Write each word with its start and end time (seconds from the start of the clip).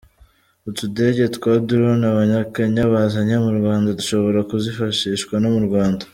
Utudege 0.69 1.23
twa 1.35 1.53
drone 1.67 2.05
abanyakenya 2.13 2.83
bazanye 2.93 3.35
mu 3.45 3.51
Rwanda 3.59 3.95
dushobora 3.99 4.39
kuzifashishwa 4.49 5.33
no 5.43 5.49
mu 5.55 5.61
Rwanda. 5.67 6.03